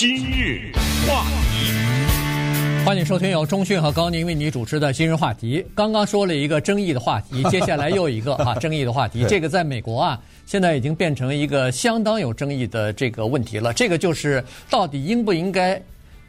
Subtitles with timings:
[0.00, 0.72] 今日
[1.06, 5.62] 话题，欢迎收听由中讯和高宁为你主持的今日话题。
[5.74, 9.26] 刚刚说了一个争议的话题， 接下来又一个哈、啊、争议的话题。
[9.28, 13.74] 这个在美国啊，现在已经变成一个相当有争议的这个问题了。
[13.74, 15.78] 这个就是到底应不应该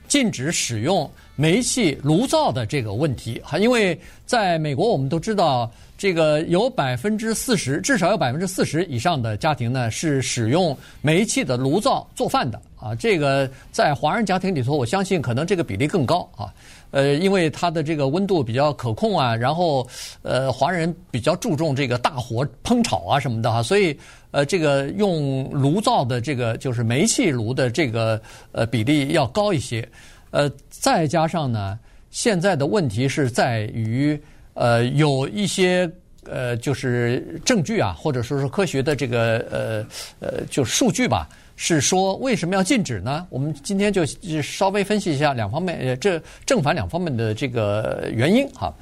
[0.05, 1.09] 禁止使用
[1.41, 3.57] 煤气炉灶的这个问题哈？
[3.57, 5.71] 因为在美国，我们都知道。
[5.97, 12.95] 这个有百分之四十，至少有百分之四十以上的家庭呢，是使用煤气的炉灶做饭的啊。
[12.95, 16.51] 这个在华人家庭里头，我相信可能这个比例更高啊。
[16.89, 19.87] 呃，因为它的这个温度比较可控啊，然后
[20.23, 23.95] 呃，华人比较注重这个大火烹炒啊什么的哈，所以
[24.31, 28.19] 呃，这个用炉灶的这个就是煤气炉的这个
[28.53, 29.87] 呃比例要高一些。
[30.31, 31.77] 呃，再加上呢，
[32.09, 34.19] 现在的问题是在于。
[34.53, 35.89] 呃，有一些
[36.25, 39.87] 呃，就是证据啊，或者说是科学的这个呃
[40.19, 43.25] 呃，就数据吧，是说为什么要禁止呢？
[43.29, 44.05] 我们今天就
[44.41, 48.75] 稍微分析一下两方面，呃，这正反两方面的这个原因哈。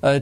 [0.00, 0.20] 呃，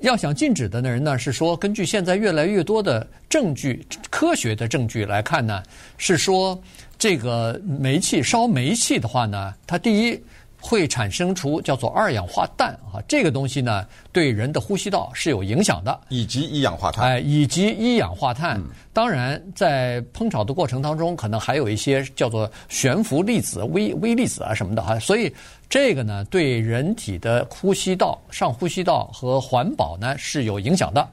[0.00, 5.62] 要想禁止的人呢，是说根据现在越来越多的证据，科学的证据来看呢，
[5.96, 6.60] 是说
[6.98, 10.20] 这个煤气烧煤气的话呢，它第一。
[10.60, 17.08] 会产生出叫做二氧化氮啊，这个东西呢，对人的呼吸道是有影响的，以及一氧化碳。
[17.08, 18.60] 哎，以及一氧化碳。
[18.92, 24.98] 当然，在烹炒的过程当中，可能还有一些叫做悬浮粒子、微微粒子啊什么的哈。
[24.98, 25.32] 所以
[25.68, 31.08] 这个呢，对人体的呼吸道、上呼吸道和环保呢是有影响的。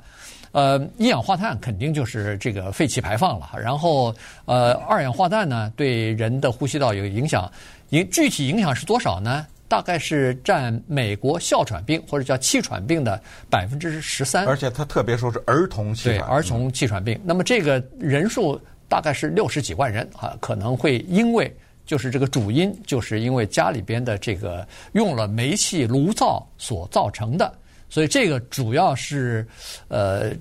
[0.55, 7.51] 呃，一氧化碳肯定就是这个废气排放了，然后呃，二氧化碳呢对人的呼吸道有影响。
[7.89, 9.45] 影具体影响是多少呢？
[9.67, 14.45] 大概是占美国哮喘病或者叫气喘病的百分之十三。
[14.45, 16.19] 而且它特别说是儿童气喘。
[16.19, 17.19] 对，儿童气喘病。
[17.25, 21.53] 那么这个人数大概是六十几万人啊，可能会因为
[21.85, 27.53] 就是这个主因，就是因为家里边的这个用了煤气炉灶所造成的。
[27.89, 29.47] 所以这个主要是
[29.87, 30.31] 呃，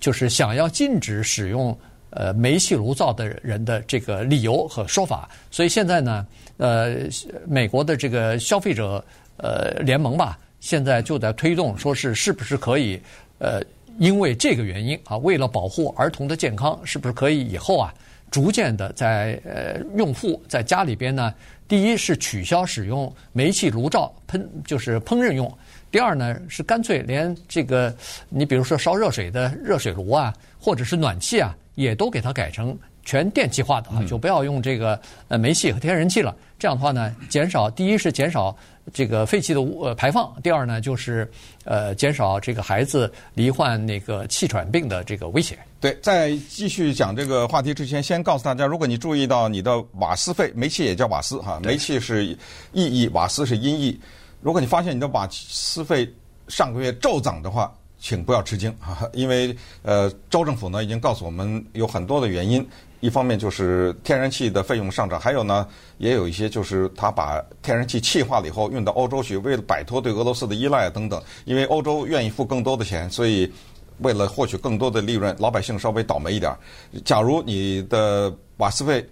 [0.00, 1.76] 就是想要禁止使用。
[2.10, 6.26] 呃，煤气炉灶的人的这个理由和说法，所以现在呢，
[6.56, 7.00] 呃，
[7.46, 9.04] 美国的这个消费者
[9.36, 12.98] 呃联盟吧，现在就在推动，说是是不是可以
[13.38, 13.62] 呃，
[13.98, 17.92] 因为这个原因啊，为了保护儿童的健康，是不是可以以后啊，
[18.30, 21.32] 逐渐的在呃用户在家里边呢，
[21.68, 25.46] 第一是取消使用煤气炉灶喷，就是烹饪用。
[25.90, 27.94] 第二呢，是干脆连这个
[28.28, 36.34] 你比如说烧热水的热水炉啊，或者是暖气啊，也都给它改成全电气化的啊，就不要用这个呃煤气和天然气了。
[36.58, 38.54] 这样的话呢，减少第一是减少
[38.92, 41.30] 这个废气的呃排放，第二呢就是
[41.64, 45.56] 呃减少这个孩子罹患那个气喘病的这个危险。
[45.80, 52.36] 对，在继续讲这个话题之前，先告诉大家，如果你注意到你的瓦斯费，煤气也叫瓦斯哈，煤气是意
[52.74, 53.98] 义，瓦斯是音译。
[54.40, 56.08] 如果你发现你的瓦斯费
[56.48, 62.64] 上个月骤涨的话，请不要吃惊哈，因为呃州政府呢已经告诉我们有很多的原因，
[63.00, 65.66] 一方面就是天然气的费用上涨，还有呢
[65.98, 73.52] 也有一些就是他把天然气气化了以后运到欧洲去，为了摆脱对俄罗斯的依赖等等，因为欧洲愿意付更多的钱，所以
[73.98, 76.56] 为了获取更多的利润，老百姓稍微倒霉一点。
[77.04, 79.04] 假如你的瓦斯费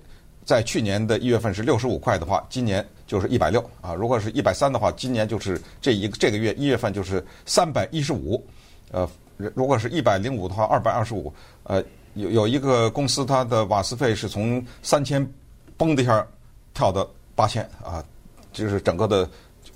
[0.47, 3.93] 在去年的一月份是六十五块的话，今年就是一百六啊。
[3.93, 8.43] 如果是一百三的话，今年就是这一个这个月一月份就是三百一十五。
[8.93, 11.35] 呃，如果是一百零五的话，二百二十五。
[11.65, 11.83] 呃，
[12.15, 15.21] 有有一个公司，它的瓦斯费是从三千
[15.77, 16.25] 嘣的一下
[16.73, 18.03] 跳到八千啊，
[18.53, 19.29] 就是整个的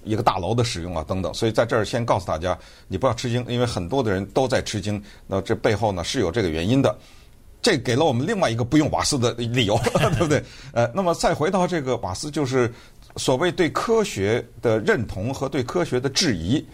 [0.05, 1.35] 一个大楼的使用啊等等。
[1.35, 2.57] 所以在这儿先告诉大家，
[2.87, 5.03] 你不要吃惊，因为很多的人都在吃惊。
[5.27, 6.97] 那这背后呢是有这个原因的。
[7.63, 9.79] 这给了我们另外一个不用瓦斯的理由，
[10.17, 10.43] 对不对？
[10.73, 12.73] 呃，那么再回到这个瓦斯，就是
[13.17, 16.67] 所谓对科学的认同和对科学的质疑。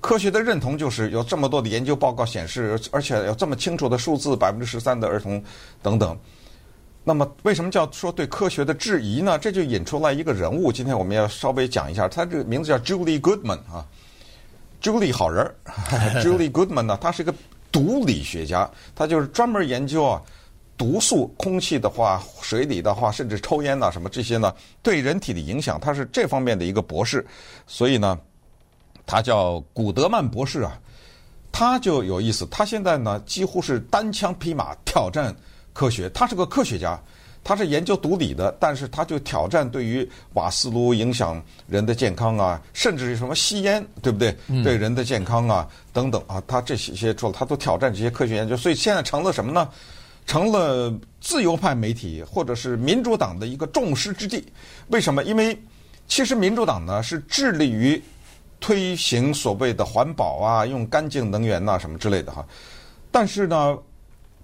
[0.00, 5.42] 科学的认同就是有这么多的研究报告显示，而且有这么清楚的数字，百分之十三的儿童
[5.82, 6.16] 等等。
[7.02, 9.36] 那么为什么叫说对科学的质疑呢？
[9.40, 13.84] 这就引出来一个人物，今天我们要稍微讲一下，他这个名字叫 Julie Goodman 啊
[14.80, 15.54] ，Julie 好人儿，
[16.22, 17.34] Julie Goodman 呢，他是一个。
[17.70, 20.22] 毒理学家，他就是专门研究啊，
[20.78, 27.26] 毒素、空气的话、水里的话，甚至抽烟呐什么这些呢，对人体的影响，他是这方面的一个博士。
[27.66, 28.18] 所以呢，
[29.04, 30.78] 他叫古德曼博士啊，
[31.52, 32.46] 他就有意思。
[32.50, 35.34] 他现在呢，几乎是单枪匹马挑战
[35.72, 36.08] 科学。
[36.10, 36.98] 他是个科学家。
[37.44, 44.36] 他是研究毒理的，但是他就挑战对于瓦斯炉影响人的健康啊，甚至是什么吸烟，对不对？
[44.62, 49.66] 对人的健康啊等等啊，他这些些做，他都挑战这些科学研究，所以现在成了什么呢？
[50.28, 50.92] 成了
[51.22, 54.44] 自由派媒体或者是民主党的一个众矢之的。
[54.88, 55.24] 为什么？
[55.24, 55.58] 因为
[56.06, 58.00] 其实民主党呢是致力于
[58.60, 62.46] 推行所谓的环保啊，用干净能源呐什么之类的哈。
[63.10, 63.78] 但是呢，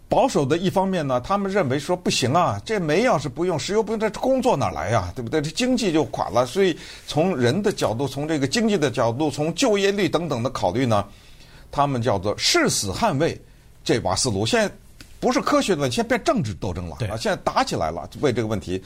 [0.09, 5.13] 保守的一方面呢，他们认为说不行啊，这煤要是不用，石油不用，这工作哪来呀？
[5.15, 5.43] 对不对？
[5.43, 6.47] 这经济就垮了。
[6.47, 6.75] 所以
[7.07, 11.05] 从人的角度，从这个经济的角度，从就业率等等的考虑呢，
[11.71, 13.39] 他们叫做誓死捍卫
[13.85, 14.47] 这瓦斯炉。
[14.47, 14.75] 现在
[15.25, 17.17] 不是科学的问题，现在变政治斗争了啊！
[17.17, 18.83] 现在打起来了，为这个问题，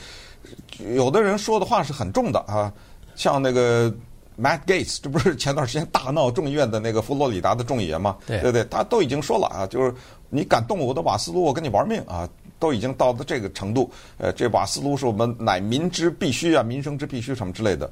[0.94, 2.73] 有的人说的话是很重的啊，
[3.17, 3.93] 像那个。
[4.40, 8.17] Matt Gates，这不是 前段时间大闹众议院的那个佛罗里达的众议员吗？
[8.25, 8.62] 对不对？
[8.67, 9.93] 他都已经说了啊，就是
[10.31, 12.29] 你敢动我的瓦斯炉，我跟你玩命啊！
[12.61, 13.91] 都已经到了这个程度。
[14.17, 17.91] 呃，这瓦斯炉是我们乃民之必须啊，民生之必须什么之类的。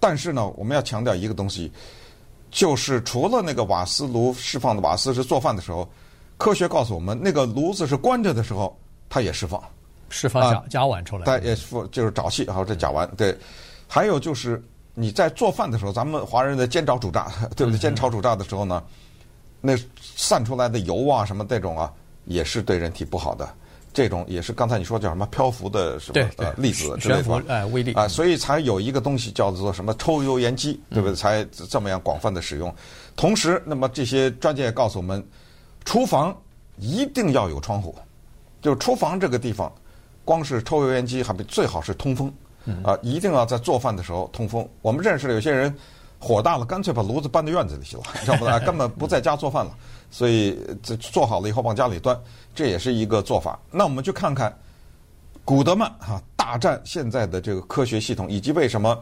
[0.00, 1.70] 但是呢，我们要强调一个东西，
[2.50, 5.88] 就是除了那个瓦斯炉释放的瓦斯是做饭的时候，
[6.44, 9.62] 科学告诉我们，那个炉子是关着的时候，它也释放，
[10.10, 11.24] 释放甲甲烷出来。
[11.24, 13.06] 它也是就是沼气啊，这甲烷。
[13.16, 13.34] 对，
[13.88, 14.62] 还有就是。
[14.96, 17.78] 你在做饭的时候，咱们华人的煎炒煮炸， 对不对？
[17.78, 18.80] 煎炒煮炸的时候呢，
[19.60, 21.92] 那散出来的油啊，什么这种啊，
[22.26, 23.48] 也是对人体不好的。
[23.92, 31.16] 这种也是刚才你说叫什么漂浮的什么呃粒子之类的哎，微粒啊，所以才有一个东西叫做什么抽油烟机，对不对？
[31.16, 32.72] 才这么样广泛的使用。
[33.16, 35.20] 同时，那么这些专家也告诉我们，
[35.84, 36.36] 厨房
[36.78, 37.94] 一定要有窗户，
[38.60, 39.72] 就是厨房这个地方，
[40.24, 42.32] 光是抽油烟机还不最好是通风。
[42.82, 44.66] 啊，一定要在做饭的时候通风。
[44.80, 45.70] 我们认识的有些人
[46.18, 49.76] 火大了，干脆把炉子搬到院子里去了， 要不然根本不在家做饭了。
[50.10, 52.18] 所以这做好了以后往家里端，
[52.54, 53.58] 这也是一个做法。
[53.70, 54.50] 那我们去看看
[55.44, 58.98] 古德曼哈大战现在的这个科学系统，以及为什么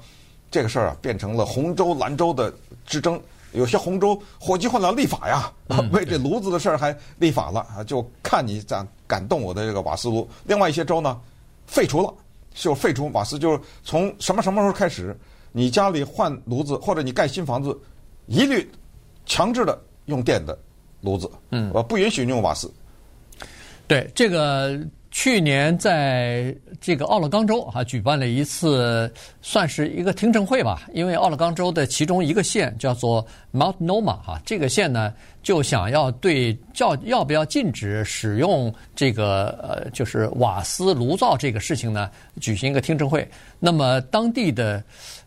[0.51, 2.53] 这个事儿啊变成了红州蓝州的
[2.85, 3.21] 之争。
[3.53, 5.53] 有些红州火急火燎立法呀，
[5.93, 10.29] 为这炉子的事儿还立法了啊，就看你咋敢动我的这个瓦斯炉。
[10.45, 11.21] 另外一些州呢，
[11.67, 12.13] 废除了。
[12.55, 15.19] 就废除瓦斯，就是从什么什么时候开始，
[15.53, 17.75] 你家里换炉子或者你盖新房子，
[18.27, 18.71] 一律
[19.25, 20.59] 强制的用电的
[21.01, 22.71] 炉子，嗯，我不允许用瓦斯。
[23.87, 24.79] 对，这个
[25.13, 35.13] 去年在这个奥勒冈州啊举办了一次，算是一个听证会吧，因为奥勒冈州的其中一个县叫做 Mount Noma 哈，这个县呢。
[35.43, 42.09] 就想要对叫要不要禁止使用这个呃，就是瓦斯炉灶这个事情呢，
[42.41, 43.29] 举行一个听证会。
[43.59, 44.81] 那么当地的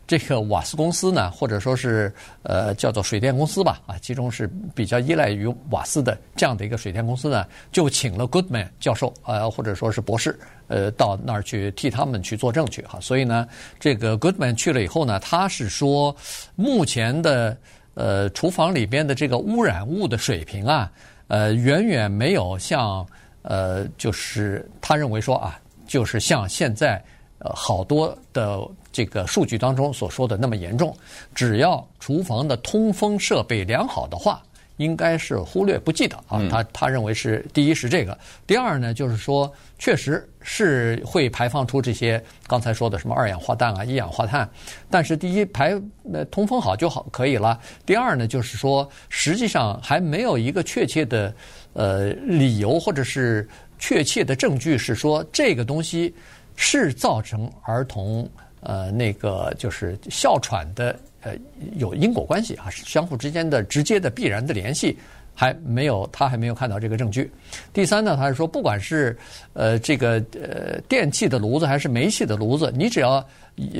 [0.07, 2.13] 这个瓦斯公司呢，或者说是
[2.44, 10.38] 呃叫做水电公司吧，啊，其中是比较依赖于瓦斯的这样的一个水电公司呢，就请了 Goodman 教授呃，或者说是博士
[10.68, 13.00] 呃到那儿去替他们去作证去哈。
[13.00, 13.48] 所以呢，
[13.80, 16.16] 这个 Goodman 去了以后呢，他是说
[16.56, 17.57] 目前的。
[17.98, 20.92] 呃，厨房里边的这个污染物的水平啊，
[21.30, 23.07] 呃，远远没有像
[23.42, 25.57] 呃，就是他认为说啊，
[25.88, 27.02] 就是像现在
[27.40, 28.60] 呃好多的
[28.95, 30.95] 这个数据当中所说的那么严重。
[31.33, 34.42] 只要厨房的通风设备良好的话，
[34.77, 36.42] 应该是忽略不计的啊。
[36.50, 44.50] 他他认为是第一是这个，第二呢就是说，确实是会排放出这些刚才说的什么二氧化氮啊、一氧化碳，
[44.89, 45.77] 但是第一排
[46.13, 47.59] 呃通风好就好可以了。
[47.86, 51.36] 第二呢就是说，实际上还没有一个确切的
[51.74, 53.45] 呃理由或者是
[53.77, 56.15] 确切的证据是说这个东西
[56.56, 58.30] 是造成儿童
[58.65, 60.94] 呃那个就是哮喘的。
[61.25, 61.33] 呃，
[61.78, 64.95] 有因果关系啊，相互之间的直接的必然的联系，
[65.33, 67.31] 还没有他还没有看到这个证据。
[67.73, 69.18] 第三呢，他是说，不管是
[69.54, 73.28] 呃这个呃电气的炉子还是煤气的炉子，你只要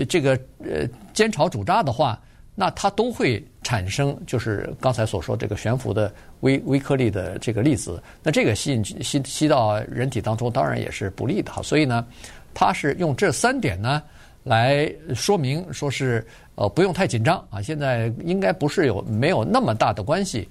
[0.10, 2.20] 这个呃煎炒煮炸的话，
[2.56, 11.52] 那它都会产生就是刚才所说这个悬浮的微微颗粒的这个粒子，那这个吸进吸吸到人体当中，当然也是不利的。
[11.62, 12.04] 所以呢，
[12.56, 14.02] 他是用这三点呢
[14.46, 16.26] 来说明，说是。
[16.58, 17.62] 呃，不用太紧张啊！
[17.62, 20.48] 现在应该不是有没有那么大的关系，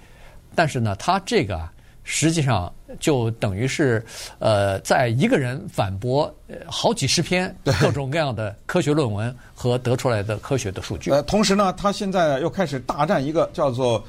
[0.55, 1.73] 但是呢，他这个啊，
[2.03, 2.71] 实际上
[3.01, 4.05] 就等于是
[4.39, 6.31] 呃，在一个人反驳
[6.67, 11.11] 好几十篇 各种各样的科学论文和得出来的科学的数据。
[11.11, 14.05] 呃，同时呢，他现在又开始大战一个叫做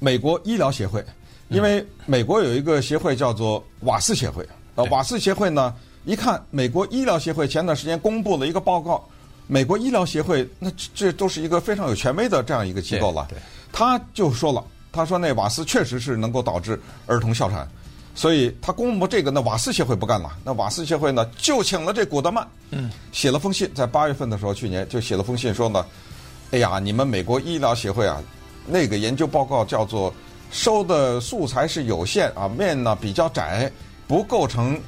[0.00, 1.04] 美国医疗协会，
[1.50, 4.44] 因为美国有一个协会叫做瓦斯协会。
[4.74, 5.72] 呃，瓦斯协会呢，
[6.04, 9.04] 一看美国医疗协会前段时间公布了一个报告。
[9.48, 13.28] 美国医疗协会，那这都是一个非常有权威的这样一个机构了。
[13.72, 17.68] 他就说了，他说那瓦斯确实是能够导致儿童哮喘，
[18.14, 20.30] 所以他公布这个，那瓦斯协会不干了。
[20.44, 25.84] 那瓦斯协会呢，就请了这古德曼，嗯，写了封信，在八月份的时候，去年就写了封信说呢，
[26.52, 28.22] 哎呀，你们美国医疗协会啊，
[28.66, 30.14] 那个研究报告叫做
[30.50, 33.70] 收的素材是有限啊，面呢比较窄，
[34.06, 34.80] 不构成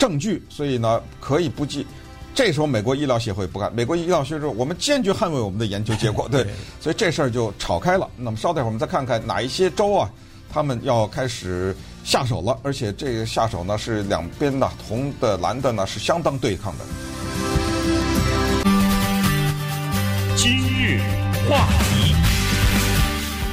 [0.00, 1.86] 证据，所以呢可以不计。
[2.34, 6.46] 这时候美国医疗协会不干，美国医疗协会说我们坚决捍卫我们的研究结果，对，
[6.80, 8.08] 所以这事儿就吵开了。
[8.16, 10.10] 那么稍待会儿我们再看看哪一些州啊，
[10.50, 16.84] 他们要开始下手了，而且这个下手呢是两边的红的蓝的呢是相当对抗的。
[20.34, 21.00] 今日
[21.46, 22.14] 话题，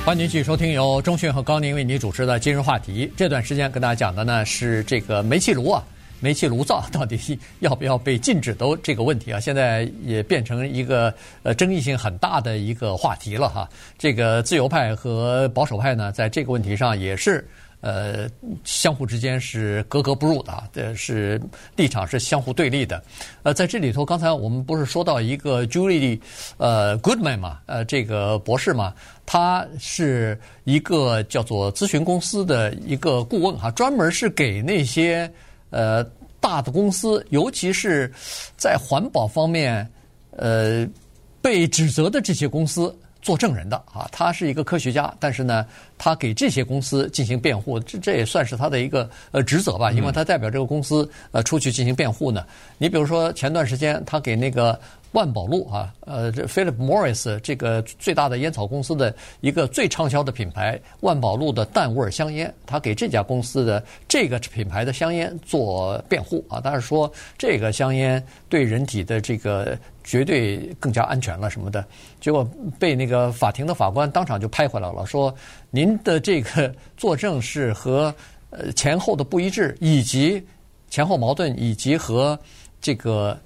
[0.06, 3.12] 欢迎您继续收听由钟讯和高宁为您主持的今日话题。
[3.18, 5.84] 这段时间跟大家讲的呢是这个煤气炉啊。
[6.19, 13.69] 煤气炉灶 到底要不要被禁止都这个问题啊，现在也变成一个呃争议性很大的一个话题了哈。
[13.97, 17.47] 这个自由派和保守派呢，在这个问题上也是
[17.81, 18.27] 呃
[18.63, 21.39] 相互之间是格格不入的，这是
[21.75, 23.03] 立场是相互对立的。
[23.43, 26.19] 呃，在这里头，刚才我们不是说到一个 Julie
[26.57, 28.93] 呃 Goodman 嘛，呃这个博士嘛，
[29.25, 35.31] 他是一个叫做咨询公司的一个顾问哈，专门是给那些。
[35.77, 36.03] 呃，
[36.39, 38.12] 大的公司，尤其是
[38.57, 39.88] 在环保方面，
[40.31, 40.88] 呃，
[41.39, 42.91] 被指责的这些公司
[43.22, 44.10] 做证人的啊。
[44.12, 45.63] 他是一个科学家，但是呢，
[46.00, 52.43] 他给这些公司进行辩护，这这也算是他的一个呃职责吧，因为他代表这个公司呃出去进行辩护呢。
[52.79, 54.79] 你比如说前段时间，他给那个。
[55.14, 71.84] 万宝路啊，呃，这 Philip Morris 这个最大的烟草公司的一个最畅销的品牌，万宝路的淡味香烟，他给这家公司的这个品牌的香烟做辩护啊，他是说这个香烟对人体的这个绝对更加安全了什么的，
[72.20, 72.48] 结果
[72.78, 75.34] 被那个法庭的法官当场就拍回来了，说
[75.72, 78.14] 您的这个作证是和
[78.50, 80.46] 呃前后的不一致，以及
[80.90, 82.38] 前后矛盾，以及和
[82.82, 83.40] 这个。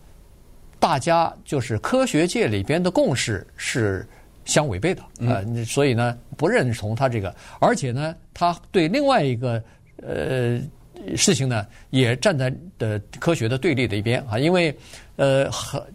[0.82, 4.04] 大家就是科学界里边的共识是
[4.46, 9.64] 相违背的，呃，所以呢不认同他这个，而且呢他对另外一个
[9.98, 10.60] 呃
[11.16, 14.76] 事情呢也站在的科学的对立的一边啊，因为
[15.18, 15.48] 呃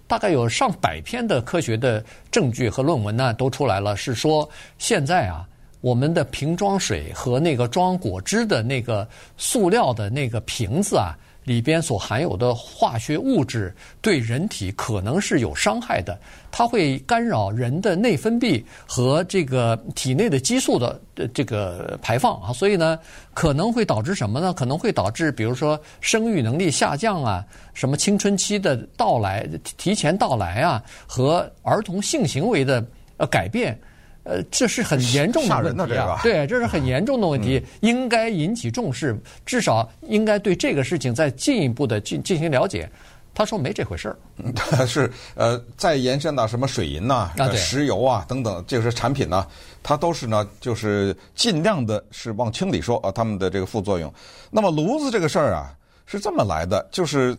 [0.06, 5.44] 大概有上百篇的科学的证据和论文呢都出来了，是说现在啊
[5.80, 11.18] 我们的瓶装水和那个装果汁的那个塑料的那个瓶子啊。
[11.46, 13.72] 里边所含有的化学物质
[14.02, 16.18] 对人体可能是有伤害的，
[16.50, 21.00] 它会干扰人的内分泌和这个体内的激素的
[21.32, 22.98] 这个排放啊，所以呢，
[23.32, 24.52] 可能会导致什么呢？
[24.52, 32.84] 可能会导致比如说生育能力下降啊，什么青春期的到来提前到来啊，和儿童性行为的
[33.18, 33.78] 呃改变。
[34.26, 36.18] 呃，这是很严重的问题啊！
[36.22, 42.90] 对，这是很严重的问题，应该引起重视，至少应该对这个事情再进一步的进进行了解。
[43.32, 44.16] 他说没这回事儿，
[44.86, 49.46] 是呃，再延伸到什么水银呐、石油啊等等，这个是产品呢，
[49.82, 54.12] 它都是呢，就是尽量的是往轻里说啊，他们的这个副作用。
[54.50, 55.70] 那么炉子这个事儿啊，
[56.06, 57.36] 是这么来的，就是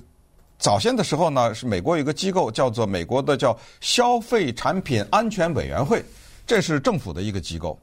[0.59, 6.01] 早先的时候呢，是美国有一个机构叫做美国的叫消费产品安全委员会。
[6.47, 7.77] 这是政府的一个机构，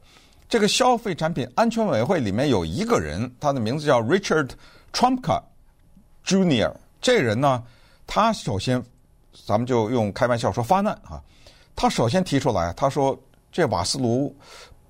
[0.49, 4.49] 这个消费产品安全委员会里面有一个人，他的名字叫 Richard
[4.91, 5.39] Trumpka
[6.25, 6.73] Jr.
[6.99, 7.63] 这人呢，
[8.07, 8.83] 他首先，
[9.45, 11.21] 咱们就用开玩笑说发难啊，
[11.75, 13.15] 他首先提出来，他说
[13.51, 14.35] 这瓦斯炉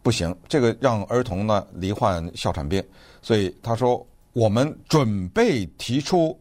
[0.02, 2.82] 不行，这个让儿童呢罹患哮喘病，
[3.22, 6.40] 所以他说我们准备提出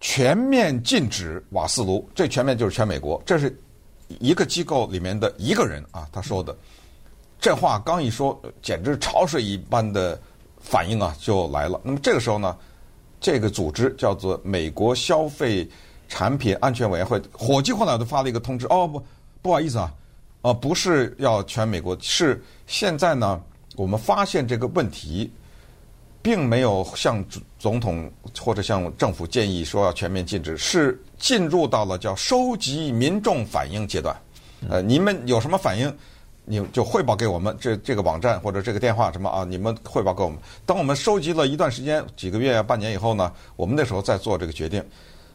[0.00, 3.60] 全面禁止瓦斯炉，这全面就是全美国，这是。
[4.20, 6.56] 一个机构里面的一个人啊，他说的
[7.40, 10.20] 这话刚一说，简直潮水一般的
[10.60, 11.80] 反应啊就来了。
[11.82, 12.56] 那么这个时候呢，
[13.20, 15.68] 这个组织叫做美国消费
[16.08, 19.02] 产品安全委员会，火急火燎的发了一个通知，哦不，
[19.42, 19.92] 不好意思啊，
[20.42, 23.40] 呃，不是要全美国，是现在呢，
[23.76, 25.30] 我们发现这个问题。
[26.24, 27.22] 并没有向
[27.64, 34.14] 总统或者向政府建议说要全面禁止，是进入到了叫收集民众反应阶段。
[34.68, 35.90] 呃，你们有什么反应，
[36.44, 39.46] 你就汇报给我们这这个网站或者这个电话什么啊？
[39.48, 40.38] 你们汇报给我们。
[40.66, 44.84] 等我们收集了一段时间，几个月、半年以后呢，我们那时候再做这个决定。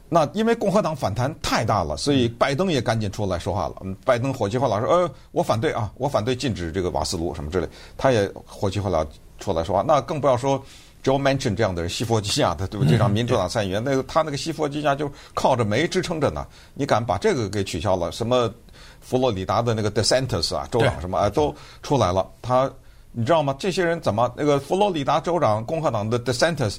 [0.07, 3.77] 那因为共和党反弹太大了，所以拜登也赶紧出来说话了。
[3.83, 7.67] 嗯，拜登火急火燎说：“呃，我反对啊，我反对禁止这个瓦斯炉什么之类。”
[7.97, 9.03] 他也火急火燎。
[9.39, 10.61] 出来说话，那更不要说
[11.03, 12.93] Joe Manchin 这样的人，西弗吉尼亚的对不对？
[12.93, 16.45] 这场民主党参议员，那个他那个西弗吉尼亚就靠着煤支撑着呢。
[16.73, 18.11] 你敢把这个给取消了？
[18.11, 18.53] 什么
[18.99, 22.29] 佛罗里达的那个 DeSantis 啊，州长什么啊，都出来了。
[22.41, 22.69] 他
[23.11, 23.55] 你知道吗？
[23.57, 26.77] 这些人怎么那个佛罗里达州长共和党的 DeSantis，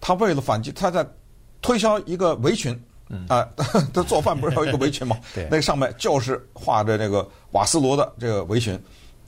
[0.00, 1.06] 他为了反击，他在
[1.62, 2.78] 推销一个围裙
[3.28, 3.48] 啊，
[3.94, 5.16] 他做饭不是有一个围裙吗？
[5.34, 8.78] 对那个上面就是画着那个瓦斯炉的这个围裙。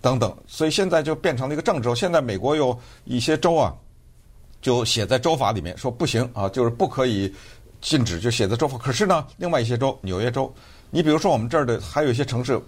[0.02, 1.92] 等等，所以现在就变成了一个政治。
[1.96, 3.74] 现在美国有一些州啊，
[4.66, 7.32] 就写在州法里面说不行啊，就是不可以
[7.80, 8.76] 禁止，就写在州法。
[8.76, 10.52] 可是呢，另外一些州，纽约州，
[10.90, 12.60] 你比如说我们这儿的，还有一些城市，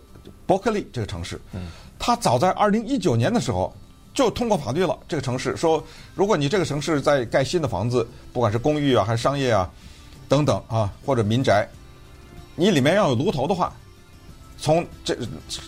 [0.47, 1.67] 伯克利这个城市，嗯，
[1.99, 3.75] 它早在二零一九年的时候
[4.15, 4.97] 就通过法律了。
[5.09, 9.69] 这个城市说，如果你这个城市在盖新的房子，不管是公寓啊还是商业啊
[10.29, 11.69] 等等啊，或者民宅，
[12.55, 13.75] 你里面要有炉头的话，
[14.57, 15.19] 从这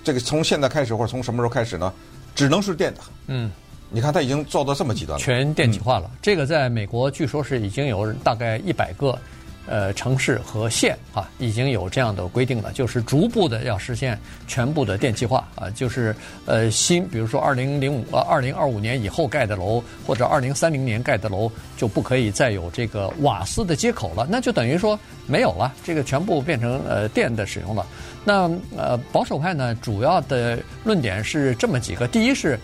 [0.05, 1.93] 这个从现在开始或者从什么时候开始呢？
[2.37, 3.01] 只能是电的。
[3.27, 3.51] 嗯。
[3.93, 6.09] 你看，他已经做到这么极端了，全电气化了。
[6.23, 9.19] 这个在美国据说是已经有大概一百个
[9.67, 14.17] 呃城市和县啊，已经有这样的规定了，就是逐步的要实现
[14.47, 15.69] 全部的电气化啊。
[15.71, 16.15] 就是
[16.47, 27.85] 呃新，比如说二零零五呃二零二五年以后盖的楼，或者二零三零年盖的楼，就不可以再有这个瓦斯的接口了，那就等于说没有了，这个全部变成呃电的使用了。
[28.25, 32.57] 那呃保守派呢，主要的论点是这么几个，第一是。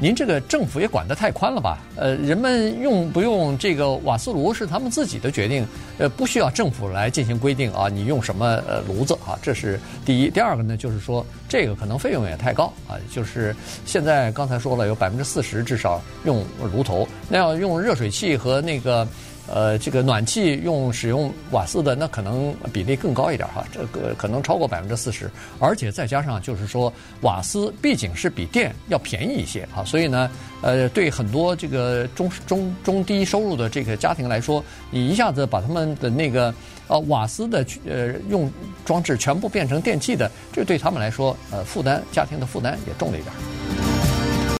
[0.00, 1.78] 您这个政府也管得太宽了吧？
[1.96, 5.66] 呃，人们用不用这个瓦斯炉是他们自己的决定，
[5.98, 7.88] 呃，不需要政府来进行规定啊。
[7.88, 9.38] 你用什么呃炉子啊？
[9.42, 10.30] 这是第一。
[10.30, 12.96] 第二个呢，就是说这个可能费用也太高啊。
[13.12, 19.06] 就是现在刚才说了，有百分之四十至少用炉头，那要用热水器和那个。
[19.48, 30.30] 呃，这个暖气用使用瓦斯的，那可能比例更高一点哈，这个可能超过百分之四十，而且再加上就是说，瓦斯毕竟是比电要便宜一些啊，所以呢，
[30.62, 36.54] 呃，对很多这个中中中低收入的这个家庭来说，你一下子把他们的那个
[36.86, 38.50] 呃瓦斯的呃用
[38.84, 43.32] 装置全部变成电器的，这对他们来说，呃，负担家庭的负担也重了一点。